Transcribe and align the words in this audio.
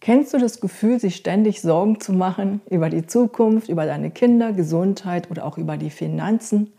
Kennst 0.00 0.32
du 0.32 0.38
das 0.38 0.60
Gefühl, 0.60 0.98
sich 0.98 1.16
ständig 1.16 1.60
Sorgen 1.60 2.00
zu 2.00 2.14
machen 2.14 2.62
über 2.70 2.88
die 2.88 3.06
Zukunft, 3.06 3.68
über 3.68 3.84
deine 3.84 4.10
Kinder, 4.10 4.52
Gesundheit 4.52 5.30
oder 5.30 5.44
auch 5.44 5.58
über 5.58 5.76
die 5.76 5.90
Finanzen? 5.90 6.72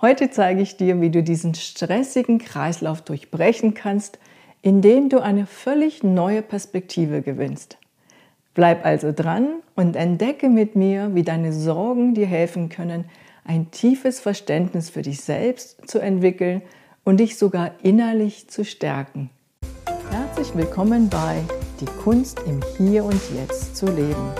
Heute 0.00 0.30
zeige 0.30 0.60
ich 0.60 0.76
dir, 0.76 1.00
wie 1.00 1.10
du 1.10 1.22
diesen 1.22 1.54
stressigen 1.54 2.38
Kreislauf 2.38 3.00
durchbrechen 3.00 3.74
kannst, 3.74 4.18
indem 4.60 5.08
du 5.08 5.20
eine 5.20 5.46
völlig 5.46 6.02
neue 6.02 6.42
Perspektive 6.42 7.22
gewinnst. 7.22 7.78
Bleib 8.54 8.84
also 8.84 9.12
dran 9.12 9.46
und 9.76 9.94
entdecke 9.94 10.48
mit 10.48 10.74
mir, 10.74 11.14
wie 11.14 11.22
deine 11.22 11.52
Sorgen 11.52 12.14
dir 12.14 12.26
helfen 12.26 12.70
können, 12.70 13.04
ein 13.44 13.70
tiefes 13.70 14.18
Verständnis 14.18 14.90
für 14.90 15.02
dich 15.02 15.20
selbst 15.20 15.88
zu 15.88 16.00
entwickeln 16.00 16.62
und 17.04 17.20
dich 17.20 17.38
sogar 17.38 17.70
innerlich 17.84 18.50
zu 18.50 18.64
stärken. 18.64 19.30
Herzlich 20.10 20.56
willkommen 20.56 21.08
bei 21.08 21.44
Die 21.80 21.86
Kunst 22.02 22.40
im 22.44 22.60
Hier 22.76 23.04
und 23.04 23.20
Jetzt 23.36 23.76
zu 23.76 23.86
leben, 23.86 24.32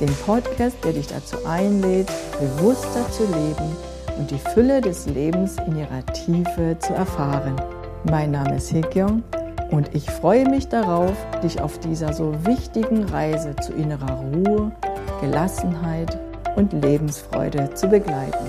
dem 0.00 0.12
Podcast, 0.26 0.76
der 0.82 0.92
dich 0.92 1.06
dazu 1.06 1.36
einlädt, 1.46 2.10
bewusster 2.40 3.08
zu 3.12 3.22
leben 3.22 3.76
und 4.18 4.28
die 4.28 4.38
Fülle 4.38 4.80
des 4.80 5.06
Lebens 5.06 5.56
in 5.68 5.76
ihrer 5.78 6.04
Tiefe 6.06 6.76
zu 6.80 6.92
erfahren. 6.92 7.54
Mein 8.10 8.32
Name 8.32 8.56
ist 8.56 8.72
Hekyong 8.72 9.22
und 9.70 9.94
ich 9.94 10.10
freue 10.10 10.48
mich 10.48 10.66
darauf, 10.66 11.12
dich 11.44 11.60
auf 11.60 11.78
dieser 11.78 12.12
so 12.12 12.34
wichtigen 12.44 13.04
Reise 13.04 13.54
zu 13.54 13.72
innerer 13.72 14.20
Ruhe, 14.34 14.72
Gelassenheit 15.20 16.18
und 16.56 16.72
Lebensfreude 16.72 17.72
zu 17.74 17.86
begleiten. 17.86 18.46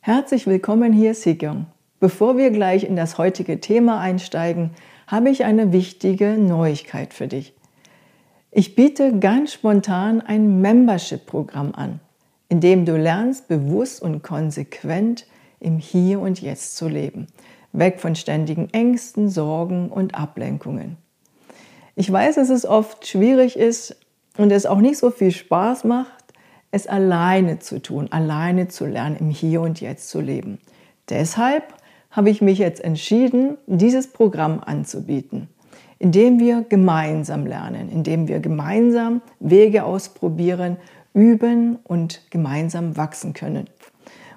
Herzlich 0.00 0.48
willkommen 0.48 0.92
hier, 0.92 1.14
Sikyong. 1.14 1.66
Bevor 2.00 2.36
wir 2.36 2.50
gleich 2.50 2.82
in 2.82 2.96
das 2.96 3.16
heutige 3.16 3.60
Thema 3.60 4.00
einsteigen, 4.00 4.72
habe 5.06 5.30
ich 5.30 5.44
eine 5.44 5.72
wichtige 5.72 6.36
Neuigkeit 6.38 7.14
für 7.14 7.28
dich. 7.28 7.54
Ich 8.50 8.74
biete 8.74 9.18
ganz 9.18 9.52
spontan 9.52 10.20
ein 10.20 10.60
Membership-Programm 10.60 11.72
an, 11.74 12.00
in 12.48 12.60
dem 12.60 12.84
du 12.84 12.96
lernst, 12.96 13.48
bewusst 13.48 14.00
und 14.00 14.22
konsequent 14.22 15.26
im 15.60 15.78
Hier 15.78 16.20
und 16.20 16.40
Jetzt 16.40 16.76
zu 16.76 16.88
leben, 16.88 17.26
weg 17.72 18.00
von 18.00 18.14
ständigen 18.14 18.68
Ängsten, 18.72 19.28
Sorgen 19.28 19.88
und 19.88 20.14
Ablenkungen. 20.14 20.96
Ich 21.96 22.10
weiß, 22.10 22.36
dass 22.36 22.50
es 22.50 22.64
oft 22.66 23.06
schwierig 23.06 23.56
ist 23.56 23.96
und 24.36 24.50
es 24.50 24.66
auch 24.66 24.80
nicht 24.80 24.98
so 24.98 25.10
viel 25.10 25.30
Spaß 25.30 25.84
macht, 25.84 26.24
es 26.70 26.86
alleine 26.86 27.60
zu 27.60 27.80
tun, 27.80 28.08
alleine 28.10 28.68
zu 28.68 28.86
lernen, 28.86 29.16
im 29.16 29.30
Hier 29.30 29.60
und 29.60 29.80
Jetzt 29.80 30.08
zu 30.08 30.20
leben. 30.20 30.58
Deshalb 31.08 31.74
habe 32.14 32.30
ich 32.30 32.40
mich 32.40 32.58
jetzt 32.58 32.82
entschieden, 32.82 33.58
dieses 33.66 34.06
Programm 34.06 34.60
anzubieten, 34.64 35.48
indem 35.98 36.38
wir 36.38 36.64
gemeinsam 36.68 37.44
lernen, 37.44 37.90
indem 37.90 38.28
wir 38.28 38.38
gemeinsam 38.38 39.20
Wege 39.40 39.84
ausprobieren, 39.84 40.76
üben 41.12 41.78
und 41.82 42.22
gemeinsam 42.30 42.96
wachsen 42.96 43.32
können. 43.32 43.68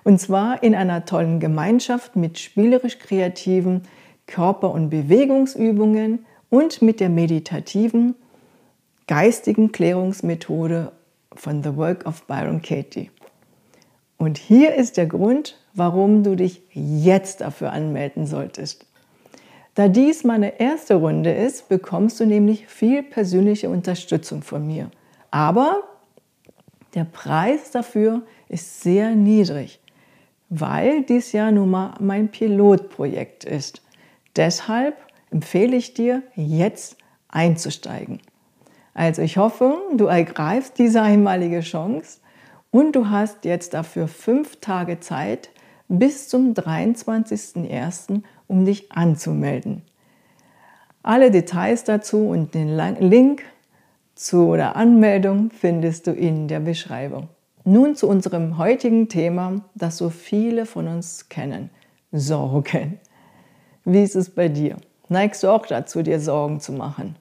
Und 0.04 0.20
zwar 0.20 0.64
in 0.64 0.74
einer 0.74 1.06
tollen 1.06 1.40
Gemeinschaft 1.40 2.16
mit 2.16 2.40
spielerisch 2.40 2.98
kreativen 2.98 3.84
Körper- 4.26 4.72
und 4.72 4.90
Bewegungsübungen 4.90 6.26
und 6.50 6.82
mit 6.82 7.00
der 7.00 7.10
meditativen 7.10 8.16
geistigen 9.06 9.72
Klärungsmethode 9.72 10.92
von 11.34 11.64
The 11.64 11.76
Work 11.76 12.06
of 12.08 12.26
Byron 12.26 12.62
Katie. 12.62 13.12
Und 14.18 14.38
hier 14.38 14.74
ist 14.76 14.98
der 14.98 15.06
Grund, 15.06 15.58
warum 15.78 16.24
du 16.24 16.36
dich 16.36 16.62
jetzt 16.74 17.42
dafür 17.42 17.72
anmelden 17.72 18.26
solltest. 18.26 18.86
Da 19.76 19.88
dies 19.88 20.24
meine 20.24 20.60
erste 20.60 20.96
Runde 20.96 21.32
ist, 21.32 21.70
bekommst 21.70 22.20
du 22.20 22.26
nämlich 22.26 22.68
viel 22.68 23.04
persönliche 23.04 23.70
Unterstützung 23.70 24.42
von 24.42 24.66
mir. 24.66 24.90
Aber 25.30 25.84
der 26.96 27.04
Preis 27.04 27.70
dafür 27.70 28.24
ist 28.50 28.82
sehr 28.82 29.12
niedrig, 29.12 29.80
weil 30.50 31.04
dies 31.04 31.32
ja 31.32 31.52
nun 31.52 31.70
mal 31.70 31.94
mein 32.00 32.30
Pilotprojekt 32.30 33.44
ist. 33.44 33.84
Deshalb 34.36 34.96
empfehle 35.30 35.76
ich 35.76 35.94
dir, 35.94 36.24
jetzt 36.36 36.98
einzusteigen. 37.28 38.20
Also 38.96 39.22
ich 39.22 39.38
hoffe, 39.38 39.78
du 39.96 40.06
ergreifst 40.06 40.80
diese 40.80 41.04
einmalige 41.04 41.60
Chance 41.60 42.20
und 42.72 42.96
du 42.96 43.12
hast 43.12 43.46
jetzt 43.46 43.76
dafür 43.76 44.08
fünf 44.08 44.56
Tage 44.56 45.00
Zeit 45.00 45.50
bis 45.88 46.30
zum 46.30 46.54
23.01., 46.54 48.22
um 48.48 48.66
dich 48.66 48.92
anzumelden. 48.92 49.84
Alle 51.04 51.32
Details 51.32 51.84
dazu 51.84 52.28
und 52.28 52.54
den 52.54 52.76
Link 53.00 53.44
zu 54.16 54.54
der 54.54 54.76
Anmeldung 54.76 55.52
findest 55.52 56.08
du 56.08 56.12
in 56.12 56.48
der 56.48 56.60
Beschreibung. 56.60 57.30
Nun 57.64 57.96
zu 57.96 58.08
unserem 58.08 58.58
heutigen 58.58 59.10
Thema, 59.10 59.62
das 59.76 59.98
so 59.98 60.10
viele 60.10 60.66
von 60.66 60.88
uns 60.88 61.30
kennen. 61.30 61.70
Sorgen. 62.12 63.00
Wie 63.86 64.04
ist 64.04 64.16
es 64.16 64.30
bei 64.30 64.48
dir? 64.50 64.78
Neigst 65.10 65.44
du 65.44 65.50
auch 65.50 65.66
dazu, 65.66 66.02
dir 66.02 66.20
Sorgen 66.20 66.60
zu 66.60 66.74
machen? 66.74 67.16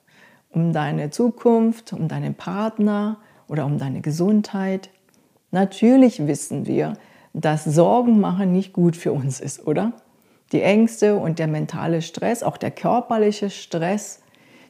um 0.57 0.73
deine 0.73 1.11
Zukunft, 1.11 1.93
um 1.93 2.09
deinen 2.09 2.35
Partner 2.35 3.19
oder 3.47 3.67
um 3.67 3.77
deine 3.77 4.01
Gesundheit. 4.01 4.89
Natürlich 5.51 6.27
wissen 6.27 6.67
wir, 6.67 6.95
dass 7.41 7.65
Sorgen 7.65 8.19
machen 8.19 8.53
nicht 8.53 8.73
gut 8.73 8.97
für 8.97 9.13
uns 9.13 9.41
ist, 9.41 9.67
oder? 9.67 9.93
Die 10.53 10.63
Ängste 10.63 11.17
und 11.17 11.39
der 11.39 11.49
mentale 11.49 12.01
Stress, 12.01 12.43
auch 12.43 12.57
der 12.57 12.71
körperliche 12.71 13.51
Stress, 13.51 14.23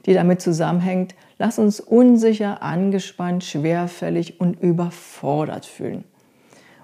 die 0.05 0.15
damit 0.15 0.41
zusammenhängt, 0.41 1.15
lass 1.39 1.61
uns 1.61 1.79
unsicher, 1.79 2.63
angespannt, 2.63 3.45
schwerfällig 3.45 4.41
und 4.41 4.61
überfordert 4.61 5.65
fühlen. 5.65 6.05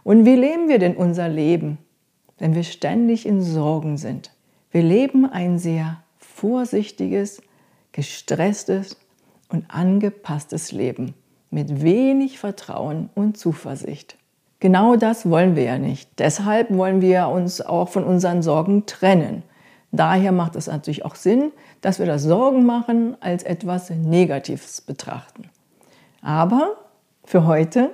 Und 0.05 0.25
wie 0.25 0.37
leben 0.37 0.69
wir 0.69 0.79
denn 0.79 0.97
unser 0.97 1.29
Leben, 1.29 1.79
wenn 2.39 2.55
wir 2.55 2.65
ständig 2.65 3.27
in 3.27 3.43
Sorgen 3.43 3.97
sind? 3.97 4.33
Wir 4.71 4.83
leben 4.83 5.27
ein 5.27 5.59
sehr 5.59 6.03
vorsichtiges, 6.19 7.43
gestresstes 7.91 8.97
und 9.49 9.65
angepasstes 9.69 10.71
Leben 10.71 11.15
mit 11.51 11.83
wenig 11.83 12.39
Vertrauen 12.39 13.11
und 13.15 13.37
Zuversicht. 13.37 14.17
Genau 14.63 14.95
das 14.95 15.29
wollen 15.29 15.57
wir 15.57 15.65
ja 15.65 15.77
nicht. 15.77 16.09
Deshalb 16.21 16.73
wollen 16.73 17.01
wir 17.01 17.27
uns 17.27 17.61
auch 17.61 17.89
von 17.89 18.05
unseren 18.05 18.43
Sorgen 18.43 18.87
trennen. 18.87 19.43
Daher 19.91 20.31
macht 20.31 20.55
es 20.55 20.69
natürlich 20.69 21.05
auch 21.05 21.17
Sinn, 21.17 21.51
dass 21.81 21.99
wir 21.99 22.07
das 22.07 22.23
Sorgen 22.23 22.65
machen 22.65 23.17
als 23.19 23.43
etwas 23.43 23.91
Negatives 23.91 24.81
betrachten. 24.81 25.51
Aber 26.21 26.77
für 27.25 27.45
heute, 27.45 27.91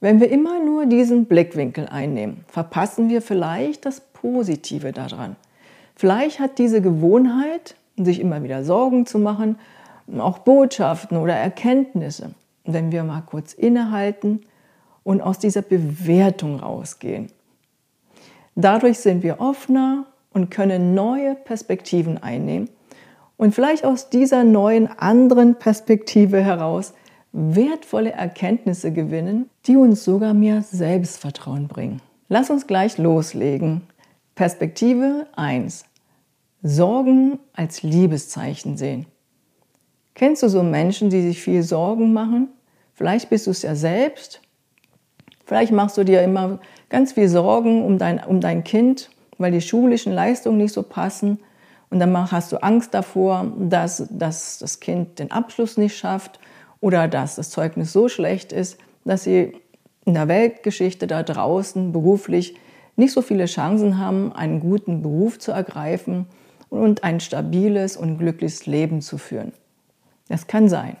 wenn 0.00 0.18
wir 0.18 0.30
immer 0.30 0.58
nur 0.58 0.86
diesen 0.86 1.26
Blickwinkel 1.26 1.86
einnehmen, 1.86 2.46
verpassen 2.48 3.10
wir 3.10 3.20
vielleicht 3.20 3.84
das 3.84 4.00
Positive 4.00 4.92
daran. 4.92 5.36
Vielleicht 5.96 6.40
hat 6.40 6.56
diese 6.56 6.80
Gewohnheit 6.80 7.74
sich 7.98 8.20
immer 8.20 8.42
wieder 8.42 8.64
Sorgen 8.64 9.04
zu 9.04 9.18
machen, 9.18 9.58
auch 10.18 10.38
Botschaften 10.38 11.18
oder 11.18 11.34
Erkenntnisse. 11.34 12.30
Wenn 12.64 12.90
wir 12.90 13.04
mal 13.04 13.20
kurz 13.20 13.52
innehalten 13.52 14.40
und 15.06 15.20
aus 15.20 15.38
dieser 15.38 15.62
Bewertung 15.62 16.58
rausgehen. 16.58 17.28
Dadurch 18.56 18.98
sind 18.98 19.22
wir 19.22 19.38
offener 19.38 20.06
und 20.32 20.50
können 20.50 20.94
neue 20.94 21.36
Perspektiven 21.36 22.18
einnehmen 22.18 22.68
und 23.36 23.54
vielleicht 23.54 23.84
aus 23.84 24.10
dieser 24.10 24.42
neuen 24.42 24.88
anderen 24.88 25.54
Perspektive 25.60 26.42
heraus 26.42 26.92
wertvolle 27.30 28.10
Erkenntnisse 28.10 28.92
gewinnen, 28.92 29.48
die 29.66 29.76
uns 29.76 30.02
sogar 30.02 30.34
mehr 30.34 30.62
Selbstvertrauen 30.62 31.68
bringen. 31.68 32.02
Lass 32.28 32.50
uns 32.50 32.66
gleich 32.66 32.98
loslegen. 32.98 33.82
Perspektive 34.34 35.28
1. 35.36 35.84
Sorgen 36.64 37.38
als 37.52 37.84
Liebeszeichen 37.84 38.76
sehen. 38.76 39.06
Kennst 40.14 40.42
du 40.42 40.48
so 40.48 40.64
Menschen, 40.64 41.10
die 41.10 41.22
sich 41.22 41.40
viel 41.40 41.62
Sorgen 41.62 42.12
machen? 42.12 42.48
Vielleicht 42.92 43.30
bist 43.30 43.46
du 43.46 43.52
es 43.52 43.62
ja 43.62 43.76
selbst. 43.76 44.40
Vielleicht 45.46 45.72
machst 45.72 45.96
du 45.96 46.04
dir 46.04 46.22
immer 46.22 46.58
ganz 46.90 47.12
viel 47.12 47.28
Sorgen 47.28 47.84
um 47.84 47.98
dein, 47.98 48.22
um 48.22 48.40
dein 48.40 48.64
Kind, 48.64 49.10
weil 49.38 49.52
die 49.52 49.60
schulischen 49.60 50.12
Leistungen 50.12 50.58
nicht 50.58 50.72
so 50.72 50.82
passen. 50.82 51.38
Und 51.88 52.00
dann 52.00 52.32
hast 52.32 52.50
du 52.50 52.56
Angst 52.62 52.92
davor, 52.94 53.52
dass, 53.56 54.08
dass 54.10 54.58
das 54.58 54.80
Kind 54.80 55.20
den 55.20 55.30
Abschluss 55.30 55.76
nicht 55.76 55.96
schafft 55.96 56.40
oder 56.80 57.06
dass 57.06 57.36
das 57.36 57.50
Zeugnis 57.50 57.92
so 57.92 58.08
schlecht 58.08 58.52
ist, 58.52 58.78
dass 59.04 59.22
sie 59.22 59.52
in 60.04 60.14
der 60.14 60.26
Weltgeschichte 60.26 61.06
da 61.06 61.22
draußen 61.22 61.92
beruflich 61.92 62.56
nicht 62.96 63.12
so 63.12 63.22
viele 63.22 63.46
Chancen 63.46 63.98
haben, 63.98 64.32
einen 64.32 64.58
guten 64.58 65.00
Beruf 65.00 65.38
zu 65.38 65.52
ergreifen 65.52 66.26
und 66.70 67.04
ein 67.04 67.20
stabiles 67.20 67.96
und 67.96 68.18
glückliches 68.18 68.66
Leben 68.66 69.00
zu 69.00 69.16
führen. 69.16 69.52
Das 70.28 70.48
kann 70.48 70.68
sein. 70.68 70.96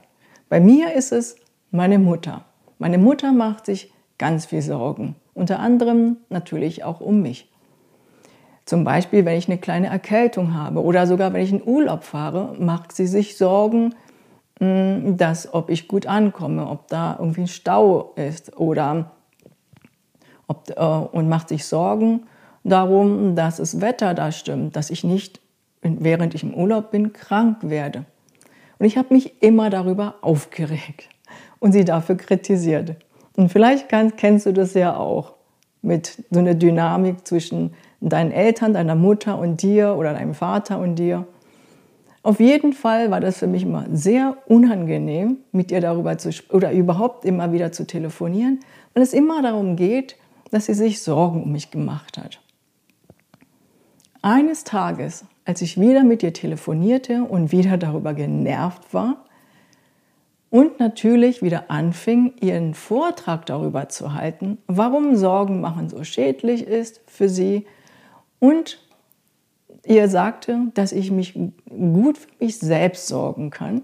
Bei 0.48 0.60
mir 0.60 0.92
ist 0.92 1.10
es 1.10 1.34
meine 1.72 1.98
Mutter. 1.98 2.44
Meine 2.78 2.98
Mutter 2.98 3.32
macht 3.32 3.66
sich 3.66 3.92
ganz 4.18 4.46
viel 4.46 4.62
Sorgen, 4.62 5.16
unter 5.34 5.60
anderem 5.60 6.16
natürlich 6.28 6.84
auch 6.84 7.00
um 7.00 7.22
mich. 7.22 7.50
Zum 8.64 8.82
Beispiel, 8.82 9.24
wenn 9.24 9.38
ich 9.38 9.48
eine 9.48 9.58
kleine 9.58 9.86
Erkältung 9.86 10.54
habe 10.54 10.82
oder 10.82 11.06
sogar 11.06 11.32
wenn 11.32 11.42
ich 11.42 11.52
in 11.52 11.62
Urlaub 11.64 12.02
fahre, 12.02 12.56
macht 12.58 12.92
sie 12.92 13.06
sich 13.06 13.36
Sorgen, 13.36 13.94
hm, 14.58 15.16
dass 15.16 15.52
ob 15.54 15.70
ich 15.70 15.86
gut 15.86 16.06
ankomme, 16.06 16.68
ob 16.68 16.88
da 16.88 17.16
irgendwie 17.18 17.42
ein 17.42 17.48
Stau 17.48 18.12
ist 18.16 18.56
oder 18.56 19.12
ob, 20.48 20.70
äh, 20.76 20.82
und 20.82 21.28
macht 21.28 21.48
sich 21.48 21.64
Sorgen 21.64 22.26
darum, 22.64 23.36
dass 23.36 23.58
das 23.58 23.80
Wetter 23.80 24.14
da 24.14 24.32
stimmt, 24.32 24.74
dass 24.74 24.90
ich 24.90 25.04
nicht, 25.04 25.40
während 25.82 26.34
ich 26.34 26.42
im 26.42 26.54
Urlaub 26.54 26.90
bin, 26.90 27.12
krank 27.12 27.58
werde. 27.62 28.04
Und 28.78 28.86
ich 28.86 28.98
habe 28.98 29.14
mich 29.14 29.42
immer 29.42 29.70
darüber 29.70 30.16
aufgeregt 30.22 31.08
und 31.60 31.72
sie 31.72 31.84
dafür 31.84 32.16
kritisiert. 32.16 32.96
Und 33.36 33.52
vielleicht 33.52 33.88
kann, 33.88 34.16
kennst 34.16 34.46
du 34.46 34.52
das 34.52 34.74
ja 34.74 34.96
auch 34.96 35.34
mit 35.82 36.24
so 36.30 36.40
einer 36.40 36.54
Dynamik 36.54 37.26
zwischen 37.26 37.74
deinen 38.00 38.32
Eltern, 38.32 38.72
deiner 38.74 38.94
Mutter 38.94 39.38
und 39.38 39.62
dir 39.62 39.96
oder 39.96 40.14
deinem 40.14 40.34
Vater 40.34 40.78
und 40.78 40.96
dir. 40.96 41.26
Auf 42.22 42.40
jeden 42.40 42.72
Fall 42.72 43.10
war 43.10 43.20
das 43.20 43.38
für 43.38 43.46
mich 43.46 43.62
immer 43.62 43.86
sehr 43.92 44.36
unangenehm, 44.46 45.38
mit 45.52 45.70
ihr 45.70 45.80
darüber 45.80 46.18
zu 46.18 46.30
oder 46.50 46.72
überhaupt 46.72 47.24
immer 47.24 47.52
wieder 47.52 47.70
zu 47.70 47.86
telefonieren, 47.86 48.60
weil 48.94 49.02
es 49.02 49.12
immer 49.12 49.42
darum 49.42 49.76
geht, 49.76 50.16
dass 50.50 50.66
sie 50.66 50.74
sich 50.74 51.02
Sorgen 51.02 51.44
um 51.44 51.52
mich 51.52 51.70
gemacht 51.70 52.18
hat. 52.18 52.40
Eines 54.22 54.64
Tages, 54.64 55.24
als 55.44 55.62
ich 55.62 55.78
wieder 55.78 56.02
mit 56.02 56.24
ihr 56.24 56.32
telefonierte 56.32 57.22
und 57.22 57.52
wieder 57.52 57.76
darüber 57.76 58.12
genervt 58.12 58.92
war 58.92 59.25
und 60.50 60.78
natürlich 60.78 61.42
wieder 61.42 61.70
anfing, 61.70 62.34
ihren 62.40 62.74
Vortrag 62.74 63.46
darüber 63.46 63.88
zu 63.88 64.14
halten, 64.14 64.58
warum 64.66 65.16
Sorgen 65.16 65.60
machen 65.60 65.88
so 65.88 66.04
schädlich 66.04 66.66
ist 66.66 67.00
für 67.06 67.28
sie 67.28 67.66
und 68.38 68.80
ihr 69.84 70.08
sagte, 70.08 70.70
dass 70.74 70.92
ich 70.92 71.10
mich 71.10 71.38
gut 71.68 72.18
für 72.18 72.30
mich 72.40 72.58
selbst 72.58 73.08
sorgen 73.08 73.50
kann, 73.50 73.82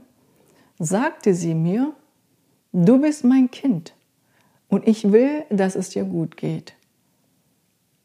sagte 0.79 1.35
sie 1.35 1.55
mir, 1.55 1.95
du 2.73 3.01
bist 3.01 3.25
mein 3.25 3.51
Kind 3.51 3.95
und 4.69 4.87
ich 4.87 5.13
will, 5.13 5.45
dass 5.51 5.77
es 5.77 5.91
dir 5.91 6.05
gut 6.05 6.37
geht. 6.37 6.75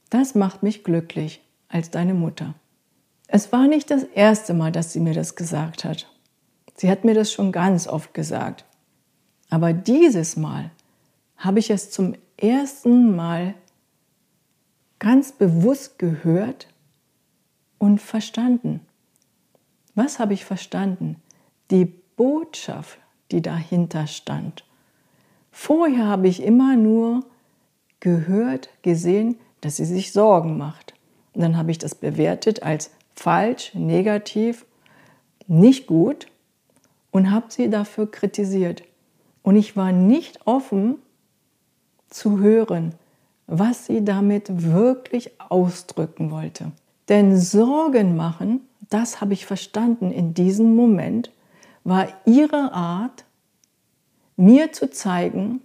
Das 0.09 0.35
macht 0.35 0.63
mich 0.63 0.83
glücklich 0.83 1.41
als 1.69 1.89
deine 1.91 2.13
Mutter. 2.13 2.55
Es 3.27 3.51
war 3.51 3.67
nicht 3.67 3.91
das 3.91 4.03
erste 4.03 4.53
Mal, 4.53 4.71
dass 4.71 4.93
sie 4.93 5.01
mir 5.01 5.13
das 5.13 5.35
gesagt 5.35 5.83
hat. 5.83 6.07
Sie 6.77 6.89
hat 6.89 7.03
mir 7.03 7.15
das 7.15 7.31
schon 7.31 7.51
ganz 7.51 7.87
oft 7.87 8.13
gesagt. 8.13 8.63
Aber 9.49 9.73
dieses 9.73 10.37
Mal 10.37 10.71
habe 11.35 11.59
ich 11.59 11.69
es 11.69 11.91
zum 11.91 12.13
ersten 12.37 13.15
Mal 13.15 13.55
ganz 14.99 15.31
bewusst 15.31 15.99
gehört 15.99 16.67
und 17.79 17.99
verstanden. 17.99 18.81
Was 19.95 20.19
habe 20.19 20.33
ich 20.33 20.45
verstanden? 20.45 21.15
Die 21.71 21.85
Botschaft, 21.85 22.99
die 23.31 23.41
dahinter 23.41 24.05
stand. 24.07 24.63
Vorher 25.51 26.05
habe 26.05 26.27
ich 26.27 26.43
immer 26.43 26.75
nur 26.75 27.25
gehört, 27.99 28.69
gesehen, 28.83 29.39
dass 29.61 29.77
sie 29.77 29.85
sich 29.85 30.11
Sorgen 30.11 30.57
macht. 30.57 30.93
Und 31.33 31.41
dann 31.41 31.57
habe 31.57 31.71
ich 31.71 31.79
das 31.79 31.95
bewertet 31.95 32.61
als 32.61 32.91
falsch, 33.15 33.73
negativ, 33.73 34.65
nicht 35.47 35.87
gut 35.87 36.27
und 37.17 37.31
habe 37.31 37.47
sie 37.49 37.67
dafür 37.67 38.11
kritisiert. 38.11 38.83
Und 39.41 39.55
ich 39.55 39.75
war 39.75 39.91
nicht 39.91 40.45
offen 40.45 40.97
zu 42.09 42.37
hören, 42.37 42.93
was 43.47 43.87
sie 43.87 44.05
damit 44.05 44.61
wirklich 44.71 45.31
ausdrücken 45.41 46.29
wollte. 46.29 46.73
Denn 47.09 47.35
Sorgen 47.35 48.15
machen, 48.15 48.61
das 48.89 49.19
habe 49.19 49.33
ich 49.33 49.47
verstanden 49.47 50.11
in 50.11 50.35
diesem 50.35 50.75
Moment, 50.75 51.31
war 51.83 52.07
ihre 52.25 52.71
Art, 52.71 53.25
mir 54.35 54.71
zu 54.71 54.91
zeigen, 54.91 55.61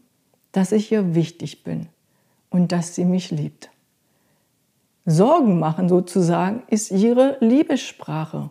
dass 0.53 0.73
ich 0.73 0.91
ihr 0.91 1.15
wichtig 1.15 1.65
bin 1.65 1.89
und 2.49 2.73
dass 2.73 2.95
sie 2.95 3.05
mich 3.05 3.31
liebt. 3.31 3.69
Sorgen 5.05 5.59
machen 5.59 5.91
sozusagen 5.91 6.63
ist 6.69 6.93
ihre 6.93 7.37
Liebessprache, 7.41 8.49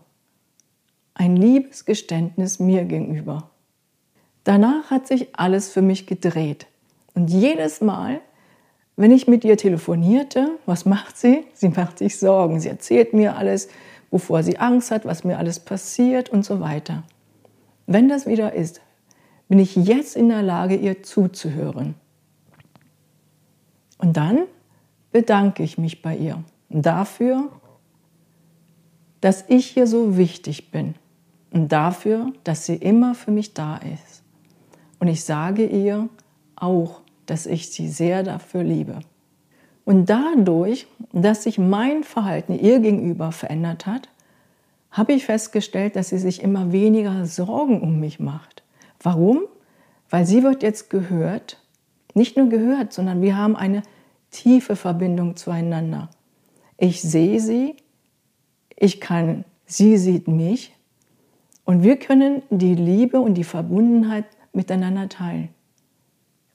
ein 1.22 1.36
Liebesgeständnis 1.36 2.60
mir 2.60 2.84
gegenüber. 2.84 3.52
Danach 4.44 4.90
hat 4.90 5.06
sich 5.06 5.36
alles 5.36 5.70
für 5.70 5.84
mich 5.84 6.08
gedreht. 6.08 6.66
Und 7.14 7.30
jedes 7.30 7.80
Mal, 7.80 8.22
wenn 8.96 9.12
ich 9.12 9.28
mit 9.28 9.46
ihr 9.46 9.56
telefonierte, 9.56 10.58
was 10.66 10.86
macht 10.86 11.16
sie? 11.20 11.46
Sie 11.54 11.70
macht 11.70 12.00
sich 12.00 12.18
Sorgen. 12.18 12.60
Sie 12.60 12.70
erzählt 12.70 13.14
mir 13.14 13.38
alles, 13.38 13.70
wovor 14.10 14.42
sie 14.42 14.58
Angst 14.58 14.90
hat, 14.90 15.06
was 15.06 15.24
mir 15.24 15.38
alles 15.38 15.60
passiert 15.60 16.30
und 16.30 16.44
so 16.44 16.60
weiter. 16.60 17.04
Wenn 17.86 18.10
das 18.10 18.26
wieder 18.26 18.54
ist, 18.54 18.82
bin 19.48 19.60
ich 19.60 19.76
jetzt 19.76 20.16
in 20.16 20.28
der 20.28 20.42
Lage, 20.42 20.76
ihr 20.76 21.04
zuzuhören. 21.04 21.94
Und 24.00 24.18
dann 24.18 24.40
bedanke 25.12 25.62
ich 25.62 25.78
mich 25.78 26.02
bei 26.02 26.18
ihr 26.18 26.44
dafür, 26.70 27.52
dass 29.20 29.46
ich 29.50 29.68
hier 29.68 29.86
so 29.86 30.18
wichtig 30.18 30.72
bin 30.72 30.96
und 31.52 31.72
dafür, 31.72 32.32
dass 32.44 32.66
sie 32.66 32.76
immer 32.76 33.14
für 33.14 33.32
mich 33.32 33.54
da 33.54 33.78
ist. 33.78 34.24
Und 35.00 35.08
ich 35.08 35.24
sage 35.24 35.66
ihr 35.66 36.10
auch, 36.56 37.02
dass 37.26 37.46
ich 37.46 37.72
sie 37.72 37.88
sehr 37.88 38.24
dafür 38.24 38.64
liebe. 38.64 39.00
Und 39.84 40.10
dadurch, 40.10 40.88
dass 41.12 41.44
sich 41.44 41.58
mein 41.58 42.04
Verhalten 42.04 42.58
ihr 42.58 42.80
gegenüber 42.80 43.32
verändert 43.32 43.86
hat, 43.86 44.10
habe 44.92 45.14
ich 45.14 45.26
festgestellt, 45.26 45.96
dass 45.96 46.10
sie 46.10 46.18
sich 46.18 46.42
immer 46.42 46.72
weniger 46.72 47.26
Sorgen 47.26 47.82
um 47.82 48.00
mich 48.00 48.20
macht. 48.20 48.64
Warum? 49.02 49.42
Weil 50.10 50.26
sie 50.26 50.44
wird 50.44 50.64
jetzt 50.64 50.90
gehört, 50.90 51.58
nicht 52.14 52.38
nur 52.38 52.50
gehört, 52.50 52.94
sondern 52.94 53.22
wir 53.22 53.38
haben 53.38 53.56
eine 53.56 53.84
tiefe 54.30 54.76
Verbindung 54.76 55.36
zueinander. 55.36 56.10
Ich 56.78 57.02
sehe 57.02 57.40
sie, 57.40 57.76
ich 58.76 59.00
kann, 59.00 59.46
sie 59.66 59.98
sieht 59.98 60.28
mich 60.28 60.74
und 61.72 61.84
wir 61.84 61.96
können 61.96 62.42
die 62.50 62.76
Liebe 62.76 63.22
und 63.22 63.36
die 63.36 63.46
Verbundenheit 63.46 64.26
miteinander 64.52 65.08
teilen. 65.08 65.48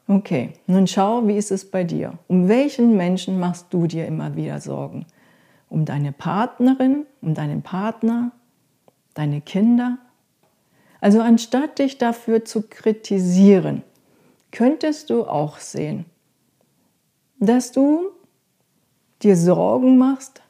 Okay, 0.07 0.53
nun 0.67 0.87
schau, 0.87 1.27
wie 1.27 1.39
ist 1.39 1.51
es 1.51 1.71
bei 1.71 1.85
dir? 1.85 2.19
Um 2.29 2.49
welchen 2.49 2.99
Menschen 2.99 3.41
machst 3.41 3.69
du 3.71 3.87
dir 3.87 4.07
immer 4.07 4.37
wieder 4.37 4.61
Sorgen? 4.61 5.07
Um 5.71 5.87
deine 5.87 6.13
Partnerin, 6.13 7.07
um 7.23 7.33
deinen 7.33 7.63
Partner, 7.63 8.33
deine 9.15 9.41
Kinder? 9.41 9.97
Also 11.01 11.23
anstatt 11.23 11.79
dich 11.79 11.97
dafür 11.97 12.45
zu 12.45 12.69
kritisieren, 12.69 13.85
könntest 14.51 15.09
du 15.09 15.25
auch 15.25 15.61
sehen, 15.61 16.05
dass 17.41 17.73
du 17.73 18.11
dir 19.23 19.39
Sorgen 19.39 19.97
machst, 19.97 20.43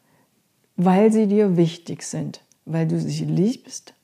weil 0.74 1.12
sie 1.12 1.28
dir 1.28 1.56
wichtig 1.56 2.02
sind, 2.02 2.42
weil 2.64 2.88
du 2.88 2.98
sie 2.98 3.26
liebst 3.26 3.94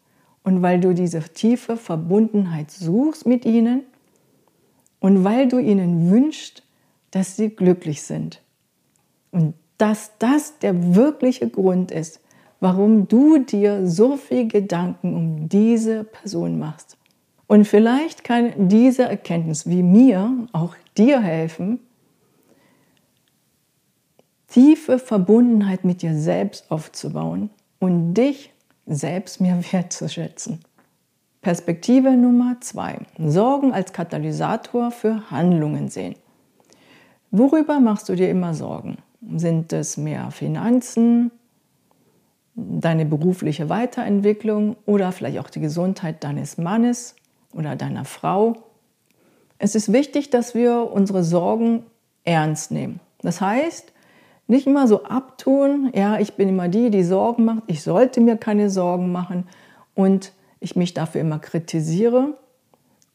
und 0.45 0.63
weil 0.63 0.81
du 0.81 0.95
diese 0.95 1.21
tiefe 1.21 1.77
Verbundenheit 1.77 2.71
suchst 2.71 3.27
mit 3.27 3.45
ihnen 3.45 3.83
und 5.01 5.25
weil 5.25 5.49
du 5.49 5.59
ihnen 5.59 6.11
wünschst, 6.11 6.63
dass 7.11 7.37
sie 7.37 7.51
glücklich 7.51 8.03
sind. 8.03 8.43
Und 9.31 9.55
dass 9.79 10.13
das 10.19 10.59
der 10.59 10.95
wirkliche 10.95 11.49
Grund 11.49 11.91
ist, 11.91 12.21
warum 12.61 13.09
du 13.09 13.39
dir 13.39 13.89
so 13.89 14.17
viel 14.17 14.47
Gedanken 14.47 15.15
um 15.15 15.49
diese 15.49 16.05
Person 16.05 16.59
machst. 16.59 16.97
Und 17.49 17.67
vielleicht 17.67 18.25
kann 18.25 18.69
diese 18.69 19.03
Erkenntnis 19.03 19.69
wie 19.69 19.83
mir 19.83 20.47
auch 20.53 20.77
dir 20.97 21.21
helfen, 21.21 21.81
tiefe 24.47 24.99
Verbundenheit 24.99 25.85
mit 25.85 26.03
dir 26.03 26.15
selbst 26.15 26.71
aufzubauen 26.71 27.51
und 27.79 28.15
dich 28.15 28.52
selbst 28.87 29.41
mehr 29.41 29.59
wertzuschätzen. 29.73 30.61
Perspektive 31.41 32.13
Nummer 32.13 32.57
zwei: 32.61 32.99
Sorgen 33.19 33.73
als 33.73 33.93
Katalysator 33.93 34.91
für 34.91 35.31
Handlungen 35.31 35.89
sehen. 35.89 36.15
Worüber 37.31 37.81
machst 37.81 38.09
du 38.09 38.15
dir 38.15 38.31
immer 38.31 38.55
Sorgen? 38.55 38.99
Sind 39.37 39.73
es 39.73 39.97
mehr 39.97 40.31
Finanzen, 40.31 41.31
deine 42.55 43.07
berufliche 43.07 43.69
Weiterentwicklung 43.69 44.77
oder 44.85 45.13
vielleicht 45.13 45.39
auch 45.39 45.51
die 45.51 45.61
Gesundheit 45.61 46.23
deines 46.25 46.59
Mannes 46.59 47.17
oder 47.53 47.77
deiner 47.77 48.05
Frau? 48.05 48.57
Es 49.59 49.75
ist 49.75 49.93
wichtig, 49.93 50.31
dass 50.31 50.55
wir 50.55 50.91
unsere 50.93 51.25
Sorgen 51.25 51.87
ernst 52.25 52.71
nehmen. 52.71 53.01
Das 53.21 53.41
heißt, 53.41 53.93
nicht 54.47 54.67
immer 54.67 54.87
so 54.87 55.05
abtun, 55.05 55.91
ja, 55.95 56.19
ich 56.19 56.35
bin 56.35 56.49
immer 56.49 56.69
die, 56.69 56.91
die 56.91 57.05
Sorgen 57.05 57.45
macht, 57.45 57.63
ich 57.67 57.83
sollte 57.83 58.21
mir 58.21 58.37
keine 58.37 58.71
Sorgen 58.71 59.13
machen 59.13 59.47
und 59.95 60.33
ich 60.61 60.77
mich 60.77 60.95
dafür 60.95 61.21
immer 61.21 61.39
kritisiere 61.39 62.37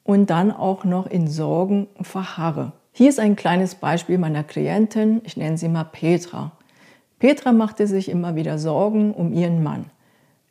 und 0.03 0.29
dann 0.29 0.51
auch 0.51 0.83
noch 0.83 1.05
in 1.05 1.27
Sorgen 1.27 1.87
verharre. 2.01 2.71
Hier 2.91 3.09
ist 3.09 3.19
ein 3.19 3.35
kleines 3.35 3.75
Beispiel 3.75 4.17
meiner 4.17 4.43
Klientin, 4.43 5.21
ich 5.23 5.37
nenne 5.37 5.57
sie 5.57 5.69
mal 5.69 5.83
Petra. 5.83 6.53
Petra 7.19 7.51
machte 7.51 7.87
sich 7.87 8.09
immer 8.09 8.35
wieder 8.35 8.57
Sorgen 8.57 9.13
um 9.13 9.33
ihren 9.33 9.63
Mann. 9.63 9.85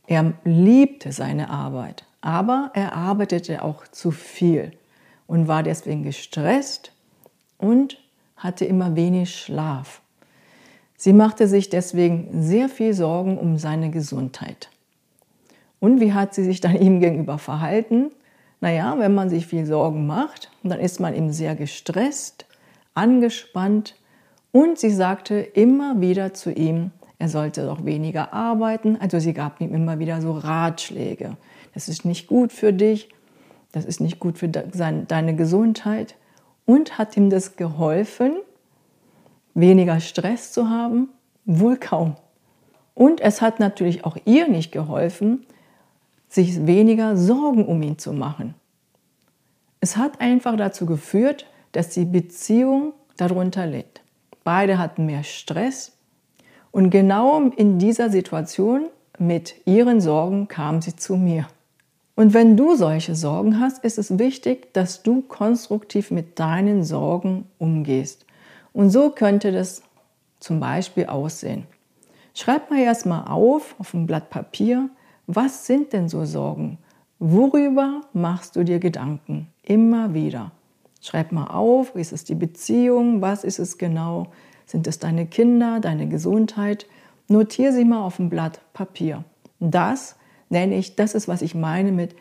Er 0.07 0.35
liebte 0.45 1.11
seine 1.11 1.51
Arbeit, 1.51 2.05
aber 2.21 2.71
er 2.75 2.95
arbeitete 2.95 3.63
auch 3.63 3.89
zu 3.89 4.11
viel 4.11 4.73
und 5.27 5.49
war 5.49 5.63
deswegen 5.63 6.05
gestresst 6.05 6.93
und 7.59 7.99
hatte 8.37 8.65
immer 8.65 8.95
wenig 8.95 9.35
Schlaf. 9.35 10.03
Sie 10.97 11.13
machte 11.13 11.47
sich 11.47 11.69
deswegen 11.69 12.29
sehr 12.43 12.69
viel 12.69 12.95
Sorgen 12.95 13.39
um 13.39 13.59
seine 13.59 13.91
Gesundheit. 13.91 14.71
Und 15.79 16.01
wie 16.01 16.13
hat 16.13 16.35
sie 16.35 16.45
sich 16.45 16.61
dann 16.61 16.77
ihm 16.81 17.01
gegenüber 17.01 17.39
verhalten? 17.39 18.11
Naja, 18.61 18.99
wenn 18.99 19.15
man 19.15 19.29
sich 19.29 19.47
viel 19.47 19.67
Sorgen 19.67 20.07
macht, 20.07 20.51
dann 20.63 20.81
ist 20.81 20.99
man 20.99 21.15
eben 21.15 21.33
sehr 21.33 21.55
gestresst, 21.55 22.47
angespannt 22.95 23.97
und 24.51 24.79
sie 24.79 24.91
sagte 24.91 25.39
immer 25.39 26.01
wieder 26.01 26.33
zu 26.33 26.51
ihm, 26.51 26.91
er 27.19 27.29
sollte 27.29 27.67
doch 27.67 27.85
weniger 27.85 28.33
arbeiten. 28.33 28.97
Also 28.99 29.19
sie 29.19 29.35
gab 29.35 29.61
ihm 29.61 29.75
immer 29.75 29.99
wieder 29.99 30.21
so 30.21 30.33
Ratschläge. 30.33 31.37
Das 31.75 31.89
ist 31.89 32.05
nicht 32.07 32.27
gut 32.27 32.53
für 32.53 32.73
dich, 32.73 33.11
das 33.73 33.85
ist 33.85 34.01
nicht 34.01 34.19
gut 34.19 34.39
für 34.39 34.49
deine 34.49 35.37
Gesundheit 35.37 36.15
und 36.65 36.97
hat 36.97 37.17
ihm 37.17 37.29
das 37.29 37.57
geholfen, 37.57 38.39
weniger 39.57 39.99
Stress 39.99 40.53
zu 40.53 40.69
haben? 40.69 41.09
Wohl 41.45 41.77
kaum. 41.77 42.15
Und 42.95 43.21
es 43.21 43.43
hat 43.43 43.59
natürlich 43.59 44.05
auch 44.05 44.17
ihr 44.25 44.49
nicht 44.49 44.71
geholfen, 44.71 45.45
sich 46.29 46.67
weniger 46.67 47.17
Sorgen 47.17 47.67
um 47.67 47.83
ihn 47.83 47.99
zu 47.99 48.13
machen. 48.13 48.55
Es 49.81 49.97
hat 49.97 50.21
einfach 50.21 50.57
dazu 50.57 50.87
geführt, 50.87 51.47
dass 51.73 51.91
die 51.91 52.05
Beziehung 52.05 52.93
darunter 53.17 53.67
litt. 53.67 54.03
Beide 54.45 54.79
hatten 54.79 55.07
mehr 55.07 55.25
Stress 55.25 55.97
und 56.71 56.91
genau 56.91 57.41
in 57.57 57.79
dieser 57.79 58.11
Situation 58.11 58.87
mit 59.19 59.55
ihren 59.67 60.01
Sorgen 60.01 60.47
kam 60.47 60.83
sie 60.83 60.95
zu 60.95 61.17
mir. 61.17 61.47
Und 62.17 62.35
wenn 62.35 62.57
du 62.57 62.77
solche 62.77 63.15
Sorgen 63.15 63.61
hast, 63.61 63.83
ist 63.85 63.99
es 63.99 64.19
wichtig, 64.19 64.73
dass 64.75 65.03
du 65.03 65.23
konstruktiv 65.23 66.11
mit 66.11 66.39
deinen 66.39 66.85
Sorgen 66.85 67.47
umgehst. 67.59 68.26
Und 68.77 68.91
so 68.91 69.09
könnte 69.09 69.53
das 69.53 69.81
zum 70.39 70.61
Beispiel 70.61 71.07
aussehen. 71.07 71.67
Schreib 72.35 72.71
mal 72.71 72.81
erstmal 72.81 73.27
auf, 73.27 73.75
auf 73.79 73.95
ein 73.95 74.07
Blatt 74.07 74.29
Papier, 74.29 74.91
was 75.27 75.65
sind 75.65 75.95
denn 75.95 76.11
so 76.11 76.27
Sorgen? 76.27 76.77
Worüber 77.19 78.03
machst 78.13 78.55
du 78.55 78.65
dir 78.65 78.79
Gedanken? 78.79 79.49
Immer 79.63 80.13
wieder. 80.13 80.53
Schreib 81.01 81.33
mal 81.33 81.47
auf, 81.47 81.95
wie 81.95 82.03
ist 82.03 82.13
es 82.13 82.25
die 82.25 82.35
Beziehung, 82.35 83.23
was 83.23 83.45
ist 83.45 83.59
es 83.59 83.79
genau? 83.79 84.27
Sind 84.67 84.87
es 84.87 84.99
deine 84.99 85.25
Kinder, 85.25 85.81
deine 85.81 86.07
Gesundheit? 86.07 86.85
Notiere 87.29 87.73
sie 87.73 87.87
mal 87.87 88.05
auf 88.05 88.19
ein 88.19 88.29
Blatt 88.29 88.61
Papier. 88.75 89.25
Das 89.59 90.17
nenne 90.51 90.77
ich, 90.77 90.97
das 90.97 91.15
ist, 91.15 91.29
was 91.29 91.41
ich 91.41 91.55
meine 91.55 91.93
mit 91.93 92.15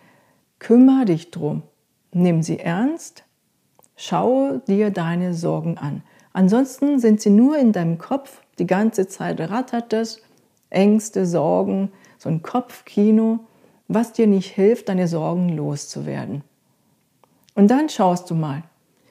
kümmere 0.59 1.03
dich 1.03 1.31
drum. 1.31 1.63
Nimm 2.13 2.43
sie 2.43 2.59
ernst, 2.59 3.25
schau 3.97 4.59
dir 4.69 4.89
deine 4.89 5.33
Sorgen 5.33 5.77
an. 5.77 6.01
Ansonsten 6.35 6.99
sind 6.99 7.21
sie 7.21 7.29
nur 7.29 7.57
in 7.57 7.71
deinem 7.71 7.97
Kopf, 7.97 8.41
die 8.59 8.67
ganze 8.67 9.07
Zeit 9.07 9.39
rattert 9.39 9.93
es, 9.93 10.21
Ängste, 10.69 11.25
Sorgen, 11.25 11.93
so 12.17 12.27
ein 12.27 12.41
Kopfkino, 12.41 13.39
was 13.87 14.11
dir 14.11 14.27
nicht 14.27 14.51
hilft, 14.51 14.89
deine 14.89 15.07
Sorgen 15.07 15.47
loszuwerden. 15.47 16.43
Und 17.53 17.69
dann 17.71 17.87
schaust 17.87 18.29
du 18.29 18.35
mal, 18.35 18.63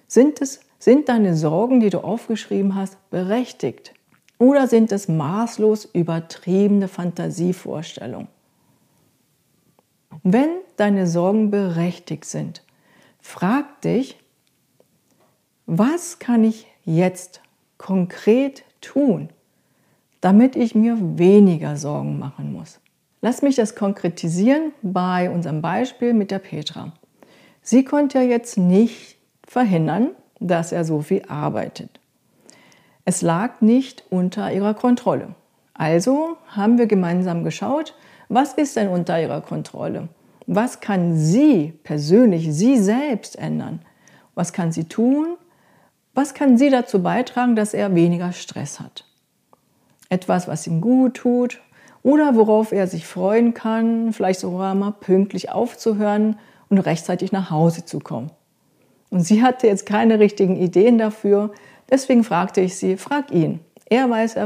sind, 0.06 0.42
es, 0.42 0.60
sind 0.78 1.08
deine 1.08 1.34
Sorgen, 1.34 1.80
die 1.80 1.88
du 1.88 2.00
aufgeschrieben 2.00 2.74
hast, 2.74 2.98
berechtigt? 3.08 3.94
Oder 4.36 4.68
sind 4.68 4.92
es 4.92 5.08
maßlos 5.08 5.86
übertriebene 5.94 6.88
Fantasievorstellungen? 6.88 8.28
Wenn 10.22 10.50
deine 10.76 11.06
Sorgen 11.06 11.50
berechtigt 11.50 12.26
sind, 12.26 12.62
frag 13.18 13.80
dich, 13.80 14.18
was 15.64 16.18
kann 16.18 16.44
ich 16.44 16.66
jetzt 16.84 17.40
konkret 17.78 18.64
tun, 18.80 19.28
damit 20.20 20.56
ich 20.56 20.74
mir 20.74 20.96
weniger 21.18 21.76
Sorgen 21.76 22.18
machen 22.18 22.52
muss? 22.52 22.80
Lass 23.20 23.42
mich 23.42 23.56
das 23.56 23.74
konkretisieren 23.74 24.72
bei 24.82 25.30
unserem 25.30 25.62
Beispiel 25.62 26.12
mit 26.12 26.30
der 26.30 26.38
Petra. 26.38 26.92
Sie 27.62 27.84
konnte 27.84 28.18
ja 28.18 28.24
jetzt 28.24 28.58
nicht 28.58 29.16
verhindern, 29.46 30.10
dass 30.40 30.72
er 30.72 30.84
so 30.84 31.00
viel 31.00 31.22
arbeitet. 31.28 32.00
Es 33.06 33.22
lag 33.22 33.60
nicht 33.60 34.04
unter 34.10 34.52
ihrer 34.52 34.74
Kontrolle. 34.74 35.34
Also 35.72 36.36
haben 36.48 36.78
wir 36.78 36.86
gemeinsam 36.86 37.44
geschaut, 37.44 37.94
was 38.28 38.54
ist 38.54 38.76
denn 38.76 38.88
unter 38.88 39.20
ihrer 39.20 39.40
Kontrolle? 39.40 40.08
Was 40.46 40.80
kann 40.80 41.16
sie 41.16 41.72
persönlich, 41.82 42.54
sie 42.54 42.78
selbst 42.78 43.38
ändern? 43.38 43.80
Was 44.34 44.52
kann 44.52 44.72
sie 44.72 44.84
tun? 44.84 45.36
Was 46.14 46.32
kann 46.32 46.56
sie 46.56 46.70
dazu 46.70 47.02
beitragen, 47.02 47.56
dass 47.56 47.74
er 47.74 47.94
weniger 47.96 48.32
Stress 48.32 48.78
hat? 48.78 49.04
Etwas, 50.08 50.46
was 50.46 50.66
ihm 50.66 50.80
gut 50.80 51.14
tut 51.14 51.60
oder 52.04 52.36
worauf 52.36 52.70
er 52.70 52.86
sich 52.86 53.04
freuen 53.04 53.52
kann, 53.52 54.12
vielleicht 54.12 54.38
sogar 54.38 54.76
mal 54.76 54.92
pünktlich 54.92 55.50
aufzuhören 55.50 56.38
und 56.68 56.78
rechtzeitig 56.78 57.32
nach 57.32 57.50
Hause 57.50 57.84
zu 57.84 57.98
kommen. 57.98 58.30
Und 59.10 59.22
sie 59.22 59.42
hatte 59.42 59.66
jetzt 59.66 59.86
keine 59.86 60.20
richtigen 60.20 60.56
Ideen 60.56 60.98
dafür, 60.98 61.50
deswegen 61.90 62.22
fragte 62.22 62.60
ich 62.60 62.76
sie, 62.76 62.96
frag 62.96 63.32
ihn. 63.32 63.58
Er 63.86 64.08
weiß, 64.08 64.36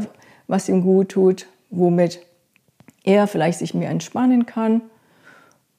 was 0.46 0.68
ihm 0.70 0.82
gut 0.82 1.10
tut, 1.10 1.46
womit 1.68 2.20
er 3.04 3.26
vielleicht 3.26 3.58
sich 3.58 3.74
mehr 3.74 3.90
entspannen 3.90 4.46
kann. 4.46 4.82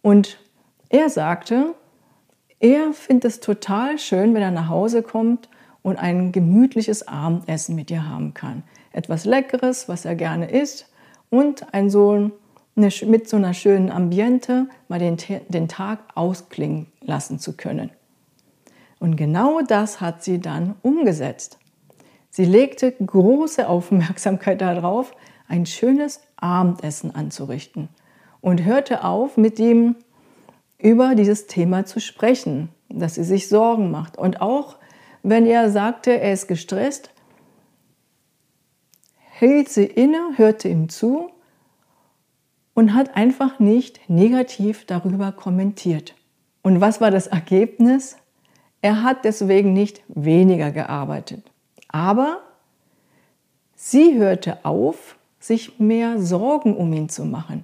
Und 0.03 0.37
er 0.89 1.09
sagte, 1.09 1.73
er 2.59 2.93
findet 2.93 3.25
es 3.25 3.39
total 3.39 3.97
schön, 3.97 4.35
wenn 4.35 4.41
er 4.41 4.51
nach 4.51 4.69
Hause 4.69 5.01
kommt 5.01 5.49
und 5.81 5.97
ein 5.97 6.31
gemütliches 6.31 7.07
Abendessen 7.07 7.75
mit 7.75 7.89
dir 7.89 8.07
haben 8.07 8.33
kann. 8.33 8.63
Etwas 8.91 9.25
Leckeres, 9.25 9.87
was 9.87 10.05
er 10.05 10.15
gerne 10.15 10.49
isst 10.49 10.89
und 11.29 11.73
ein 11.73 11.89
so 11.89 12.31
eine, 12.75 12.89
mit 13.05 13.29
so 13.29 13.37
einer 13.37 13.53
schönen 13.53 13.91
Ambiente 13.91 14.67
mal 14.87 14.99
den, 14.99 15.17
den 15.49 15.67
Tag 15.67 15.99
ausklingen 16.15 16.87
lassen 17.01 17.39
zu 17.39 17.55
können. 17.55 17.91
Und 18.99 19.15
genau 19.15 19.61
das 19.61 20.01
hat 20.01 20.23
sie 20.23 20.39
dann 20.39 20.75
umgesetzt. 20.81 21.57
Sie 22.29 22.45
legte 22.45 22.91
große 22.91 23.67
Aufmerksamkeit 23.67 24.61
darauf, 24.61 25.13
ein 25.47 25.65
schönes 25.65 26.21
Abendessen 26.35 27.15
anzurichten 27.15 27.89
und 28.41 28.63
hörte 28.63 29.03
auf, 29.03 29.37
mit 29.37 29.59
ihm 29.59 29.95
über 30.77 31.15
dieses 31.15 31.47
Thema 31.47 31.85
zu 31.85 31.99
sprechen, 31.99 32.69
dass 32.87 33.15
sie 33.15 33.23
sich 33.23 33.49
Sorgen 33.49 33.91
macht. 33.91 34.17
Und 34.17 34.41
auch 34.41 34.77
wenn 35.23 35.45
er 35.45 35.69
sagte, 35.69 36.19
er 36.19 36.33
ist 36.33 36.47
gestresst, 36.47 37.11
hielt 39.39 39.69
sie 39.69 39.85
inne, 39.85 40.37
hörte 40.37 40.67
ihm 40.67 40.89
zu 40.89 41.29
und 42.73 42.93
hat 42.93 43.15
einfach 43.15 43.59
nicht 43.59 44.09
negativ 44.09 44.85
darüber 44.85 45.31
kommentiert. 45.31 46.15
Und 46.61 46.81
was 46.81 47.01
war 47.01 47.11
das 47.11 47.27
Ergebnis? 47.27 48.17
Er 48.81 49.03
hat 49.03 49.25
deswegen 49.25 49.73
nicht 49.73 50.01
weniger 50.07 50.71
gearbeitet. 50.71 51.43
Aber 51.87 52.41
sie 53.75 54.17
hörte 54.17 54.63
auf, 54.63 55.17
sich 55.39 55.79
mehr 55.79 56.19
Sorgen 56.19 56.75
um 56.75 56.91
ihn 56.93 57.09
zu 57.09 57.25
machen. 57.25 57.63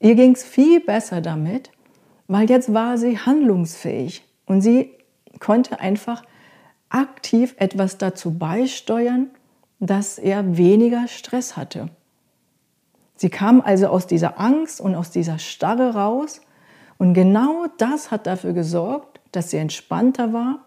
Ihr 0.00 0.14
ging 0.14 0.32
es 0.32 0.44
viel 0.44 0.80
besser 0.80 1.20
damit, 1.20 1.70
weil 2.28 2.48
jetzt 2.48 2.72
war 2.72 2.96
sie 2.98 3.18
handlungsfähig 3.18 4.24
und 4.46 4.60
sie 4.60 4.92
konnte 5.40 5.80
einfach 5.80 6.22
aktiv 6.90 7.54
etwas 7.58 7.98
dazu 7.98 8.38
beisteuern, 8.38 9.28
dass 9.80 10.18
er 10.18 10.56
weniger 10.56 11.06
Stress 11.08 11.56
hatte. 11.56 11.88
Sie 13.16 13.30
kam 13.30 13.60
also 13.60 13.88
aus 13.88 14.06
dieser 14.06 14.40
Angst 14.40 14.80
und 14.80 14.94
aus 14.94 15.10
dieser 15.10 15.38
Starre 15.38 15.94
raus 15.94 16.40
und 16.98 17.14
genau 17.14 17.66
das 17.78 18.10
hat 18.10 18.26
dafür 18.26 18.52
gesorgt, 18.52 19.20
dass 19.32 19.50
sie 19.50 19.56
entspannter 19.58 20.32
war 20.32 20.60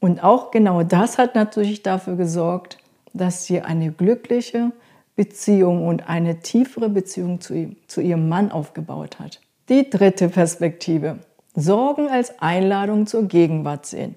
und 0.00 0.24
auch 0.24 0.50
genau 0.50 0.82
das 0.82 1.18
hat 1.18 1.34
natürlich 1.34 1.82
dafür 1.82 2.16
gesorgt, 2.16 2.78
dass 3.12 3.44
sie 3.44 3.60
eine 3.60 3.92
glückliche 3.92 4.72
Beziehung 5.14 5.86
und 5.86 6.08
eine 6.08 6.40
tiefere 6.40 6.88
Beziehung 6.88 7.40
zu, 7.40 7.54
ihm, 7.54 7.76
zu 7.86 8.00
ihrem 8.00 8.28
Mann 8.28 8.50
aufgebaut 8.50 9.18
hat. 9.20 9.40
Die 9.68 9.88
dritte 9.90 10.30
Perspektive. 10.30 11.18
Sorgen 11.54 12.08
als 12.08 12.40
Einladung 12.40 13.06
zur 13.06 13.24
Gegenwart 13.24 13.84
sehen. 13.84 14.14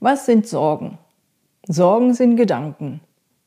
Was 0.00 0.24
sind 0.24 0.46
Sorgen? 0.46 0.96
Sorgen 1.68 2.14
sind 2.14 2.36
Gedanken 2.36 3.00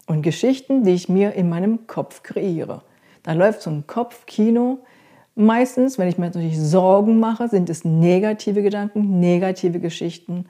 und 0.06 0.22
Geschichten, 0.22 0.84
die 0.84 0.92
ich 0.92 1.10
mir 1.10 1.34
in 1.34 1.50
meinem 1.50 1.88
Kopf 1.88 2.22
kreiere. 2.22 2.84
Da 3.24 3.34
läuft 3.34 3.64
so 3.64 3.72
ein 3.72 3.88
Kopfkino. 3.88 4.78
Meistens, 5.34 5.98
wenn 5.98 6.08
ich 6.08 6.20
mir 6.20 6.26
natürlich 6.26 6.60
Sorgen 6.60 7.20
mache, 7.20 7.48
sind 7.48 7.72
es 7.72 7.84
negative 7.86 8.62
Gedanken, 8.62 9.20
negative 9.20 9.80
Geschichten 9.80 10.46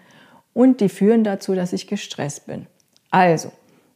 und 0.54 0.82
die 0.82 0.90
führen 0.90 1.24
dazu, 1.24 1.56
dass 1.56 1.72
ich 1.72 1.88
gestresst 1.88 2.48
bin. 2.48 2.68
Also, 3.10 3.52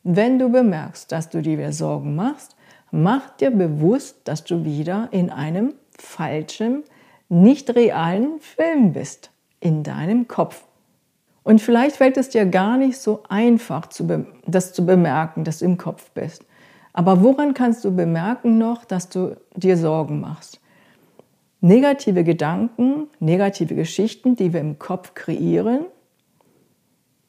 Wenn 0.09 0.39
du 0.39 0.49
bemerkst, 0.49 1.11
dass 1.11 1.29
du 1.29 1.41
dir 1.41 1.73
Sorgen 1.73 2.15
machst, 2.15 2.55
mach 2.91 3.35
dir 3.35 3.51
bewusst, 3.51 4.21
dass 4.23 4.45
du 4.45 4.63
wieder 4.63 5.09
in 5.11 5.29
einem 5.29 5.73
falschen, 5.97 6.83
nicht 7.27 7.75
realen 7.75 8.39
Film 8.39 8.93
bist, 8.93 9.31
in 9.59 9.83
deinem 9.83 10.29
Kopf. 10.29 10.63
Und 11.47 11.61
vielleicht 11.61 11.95
fällt 11.95 12.17
es 12.17 12.27
dir 12.27 12.45
gar 12.45 12.75
nicht 12.75 12.97
so 12.97 13.23
einfach, 13.29 13.87
das 14.47 14.73
zu 14.73 14.85
bemerken, 14.85 15.45
dass 15.45 15.59
du 15.59 15.65
im 15.65 15.77
Kopf 15.77 16.11
bist. 16.11 16.43
Aber 16.91 17.23
woran 17.23 17.53
kannst 17.53 17.85
du 17.85 17.95
bemerken 17.95 18.57
noch, 18.57 18.83
dass 18.83 19.07
du 19.07 19.37
dir 19.55 19.77
Sorgen 19.77 20.19
machst? 20.19 20.59
Negative 21.61 22.25
Gedanken, 22.25 23.07
negative 23.21 23.75
Geschichten, 23.75 24.35
die 24.35 24.51
wir 24.51 24.59
im 24.59 24.77
Kopf 24.77 25.13
kreieren, 25.13 25.85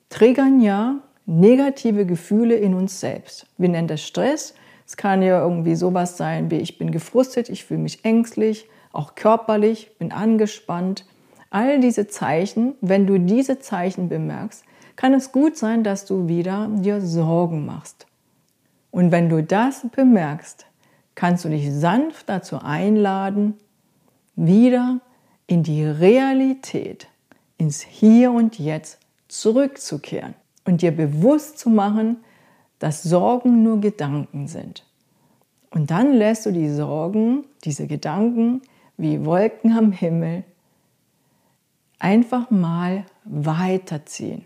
triggern 0.08 0.60
ja 0.60 0.96
negative 1.24 2.04
Gefühle 2.04 2.56
in 2.56 2.74
uns 2.74 2.98
selbst. 2.98 3.46
Wir 3.56 3.68
nennen 3.68 3.86
das 3.86 4.02
Stress. 4.02 4.56
Es 4.84 4.96
kann 4.96 5.22
ja 5.22 5.40
irgendwie 5.40 5.76
sowas 5.76 6.16
sein 6.16 6.50
wie 6.50 6.56
ich 6.56 6.76
bin 6.76 6.90
gefrustet, 6.90 7.48
ich 7.50 7.64
fühle 7.64 7.82
mich 7.82 8.04
ängstlich, 8.04 8.68
auch 8.90 9.14
körperlich, 9.14 9.96
bin 9.96 10.10
angespannt. 10.10 11.04
All 11.50 11.80
diese 11.80 12.08
Zeichen, 12.08 12.74
wenn 12.80 13.06
du 13.06 13.18
diese 13.18 13.58
Zeichen 13.58 14.08
bemerkst, 14.08 14.64
kann 14.96 15.14
es 15.14 15.32
gut 15.32 15.56
sein, 15.56 15.84
dass 15.84 16.04
du 16.04 16.28
wieder 16.28 16.68
dir 16.70 17.00
Sorgen 17.00 17.64
machst. 17.64 18.06
Und 18.90 19.12
wenn 19.12 19.28
du 19.28 19.42
das 19.42 19.86
bemerkst, 19.94 20.66
kannst 21.14 21.44
du 21.44 21.48
dich 21.48 21.72
sanft 21.72 22.28
dazu 22.28 22.58
einladen, 22.58 23.54
wieder 24.36 25.00
in 25.46 25.62
die 25.62 25.84
Realität, 25.84 27.08
ins 27.56 27.80
Hier 27.80 28.32
und 28.32 28.58
Jetzt 28.58 28.98
zurückzukehren 29.28 30.34
und 30.64 30.82
dir 30.82 30.92
bewusst 30.92 31.58
zu 31.58 31.70
machen, 31.70 32.18
dass 32.78 33.02
Sorgen 33.02 33.62
nur 33.62 33.80
Gedanken 33.80 34.46
sind. 34.46 34.84
Und 35.70 35.90
dann 35.90 36.14
lässt 36.14 36.46
du 36.46 36.52
die 36.52 36.70
Sorgen, 36.70 37.44
diese 37.64 37.86
Gedanken 37.86 38.62
wie 38.96 39.24
Wolken 39.24 39.76
am 39.76 39.92
Himmel, 39.92 40.44
einfach 41.98 42.50
mal 42.50 43.04
weiterziehen. 43.24 44.44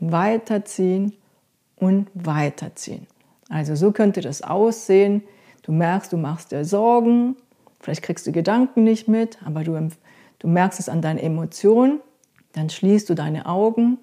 Weiterziehen 0.00 1.14
und 1.76 2.08
weiterziehen. 2.14 3.06
Also 3.48 3.74
so 3.76 3.92
könnte 3.92 4.20
das 4.20 4.42
aussehen. 4.42 5.22
Du 5.62 5.72
merkst, 5.72 6.12
du 6.12 6.16
machst 6.16 6.52
dir 6.52 6.64
Sorgen, 6.64 7.36
vielleicht 7.80 8.02
kriegst 8.02 8.26
du 8.26 8.32
Gedanken 8.32 8.84
nicht 8.84 9.08
mit, 9.08 9.38
aber 9.44 9.64
du, 9.64 9.88
du 10.38 10.48
merkst 10.48 10.80
es 10.80 10.88
an 10.88 11.00
deinen 11.00 11.18
Emotionen. 11.18 12.00
Dann 12.52 12.70
schließt 12.70 13.08
du 13.08 13.14
deine 13.14 13.46
Augen 13.46 13.98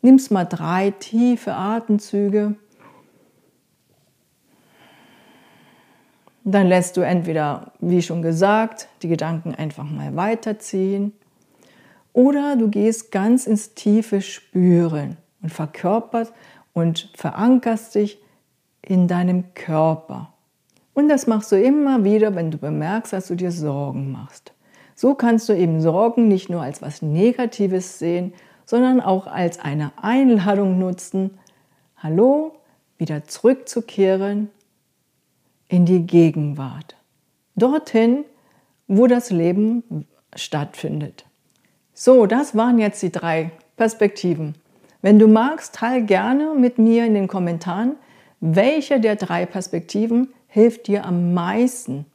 Nimmst 0.00 0.30
mal 0.30 0.44
drei 0.44 0.92
tiefe 0.92 1.54
Atemzüge. 1.54 2.54
Dann 6.44 6.66
lässt 6.66 6.96
du 6.96 7.00
entweder, 7.00 7.72
wie 7.80 8.00
schon 8.00 8.22
gesagt, 8.22 8.88
die 9.02 9.08
Gedanken 9.08 9.54
einfach 9.54 9.84
mal 9.84 10.14
weiterziehen 10.16 11.12
oder 12.18 12.56
du 12.56 12.66
gehst 12.66 13.12
ganz 13.12 13.46
ins 13.46 13.74
tiefe 13.74 14.22
Spüren 14.22 15.18
und 15.40 15.52
verkörperst 15.52 16.32
und 16.72 17.12
verankerst 17.14 17.94
dich 17.94 18.18
in 18.82 19.06
deinem 19.06 19.54
Körper. 19.54 20.32
Und 20.94 21.08
das 21.08 21.28
machst 21.28 21.52
du 21.52 21.62
immer 21.62 22.02
wieder, 22.02 22.34
wenn 22.34 22.50
du 22.50 22.58
bemerkst, 22.58 23.12
dass 23.12 23.28
du 23.28 23.36
dir 23.36 23.52
Sorgen 23.52 24.10
machst. 24.10 24.52
So 24.96 25.14
kannst 25.14 25.48
du 25.48 25.52
eben 25.52 25.80
Sorgen 25.80 26.26
nicht 26.26 26.50
nur 26.50 26.60
als 26.60 26.82
was 26.82 27.02
Negatives 27.02 28.00
sehen, 28.00 28.32
sondern 28.66 29.00
auch 29.00 29.28
als 29.28 29.60
eine 29.60 29.92
Einladung 30.02 30.76
nutzen, 30.76 31.38
hallo, 31.98 32.56
wieder 32.96 33.26
zurückzukehren 33.26 34.50
in 35.68 35.86
die 35.86 36.04
Gegenwart. 36.04 36.96
Dorthin, 37.54 38.24
wo 38.88 39.06
das 39.06 39.30
Leben 39.30 40.04
stattfindet. 40.34 41.27
So, 42.00 42.26
das 42.26 42.54
waren 42.54 42.78
jetzt 42.78 43.02
die 43.02 43.10
drei 43.10 43.50
Perspektiven. 43.76 44.54
Wenn 45.02 45.18
du 45.18 45.26
magst, 45.26 45.74
teil 45.74 46.02
gerne 46.02 46.54
mit 46.54 46.78
mir 46.78 47.04
in 47.04 47.14
den 47.14 47.26
Kommentaren, 47.26 47.96
welche 48.38 49.00
der 49.00 49.16
drei 49.16 49.46
Perspektiven 49.46 50.28
hilft 50.46 50.86
dir 50.86 51.04
am 51.04 51.34
meisten, 51.34 52.06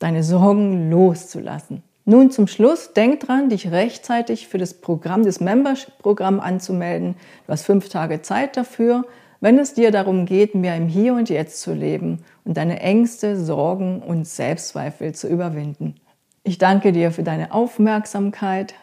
deine 0.00 0.22
Sorgen 0.22 0.90
loszulassen. 0.90 1.82
Nun 2.04 2.30
zum 2.30 2.46
Schluss, 2.46 2.92
denk 2.92 3.20
dran, 3.20 3.48
dich 3.48 3.70
rechtzeitig 3.70 4.48
für 4.48 4.58
das 4.58 4.74
Programm, 4.74 5.24
das 5.24 5.40
Membership-Programm 5.40 6.38
anzumelden. 6.38 7.14
Du 7.46 7.52
hast 7.52 7.64
fünf 7.64 7.88
Tage 7.88 8.20
Zeit 8.20 8.58
dafür, 8.58 9.06
wenn 9.40 9.58
es 9.58 9.72
dir 9.72 9.90
darum 9.90 10.26
geht, 10.26 10.54
mehr 10.54 10.76
im 10.76 10.88
Hier 10.88 11.14
und 11.14 11.30
Jetzt 11.30 11.62
zu 11.62 11.72
leben 11.72 12.22
und 12.44 12.58
deine 12.58 12.80
Ängste, 12.80 13.42
Sorgen 13.42 14.02
und 14.02 14.28
Selbstzweifel 14.28 15.14
zu 15.14 15.26
überwinden. 15.26 15.94
Ich 16.42 16.58
danke 16.58 16.92
dir 16.92 17.12
für 17.12 17.22
deine 17.22 17.52
Aufmerksamkeit. 17.52 18.74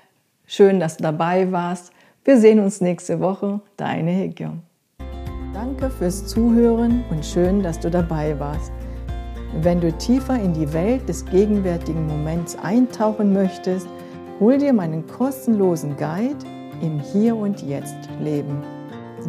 Schön, 0.45 0.79
dass 0.79 0.97
du 0.97 1.03
dabei 1.03 1.51
warst. 1.51 1.91
Wir 2.25 2.37
sehen 2.37 2.59
uns 2.59 2.81
nächste 2.81 3.19
Woche. 3.19 3.61
Deine 3.77 4.11
Hegyo. 4.11 4.49
Danke 5.53 5.89
fürs 5.89 6.27
Zuhören 6.27 7.03
und 7.09 7.25
schön, 7.25 7.63
dass 7.63 7.79
du 7.79 7.89
dabei 7.89 8.37
warst. 8.39 8.71
Wenn 9.61 9.79
du 9.79 9.91
tiefer 9.93 10.35
in 10.35 10.53
die 10.53 10.71
Welt 10.73 11.07
des 11.07 11.25
gegenwärtigen 11.25 12.07
Moments 12.07 12.57
eintauchen 12.57 13.33
möchtest, 13.33 13.87
hol 14.39 14.57
dir 14.57 14.73
meinen 14.73 15.05
kostenlosen 15.07 15.95
Guide 15.95 16.45
im 16.81 16.99
Hier 16.99 17.35
und 17.35 17.61
Jetzt 17.61 18.09
Leben. 18.19 18.63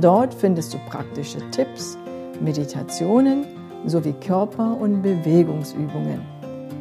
Dort 0.00 0.34
findest 0.34 0.74
du 0.74 0.78
praktische 0.88 1.38
Tipps, 1.50 1.96
Meditationen 2.40 3.46
sowie 3.86 4.14
Körper- 4.14 4.76
und 4.80 5.02
Bewegungsübungen. 5.02 6.22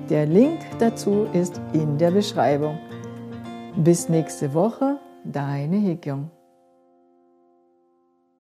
Der 0.10 0.26
Link 0.26 0.60
dazu 0.80 1.28
ist 1.34 1.62
in 1.74 1.98
der 1.98 2.12
Beschreibung. 2.12 2.78
Bis 3.76 4.08
nächste 4.08 4.54
Woche, 4.54 5.00
deine 5.26 5.78
Hekyung. 5.78 6.30